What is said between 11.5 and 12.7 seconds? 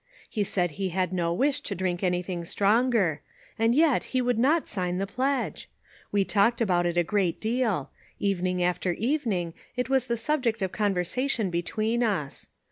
be tween us.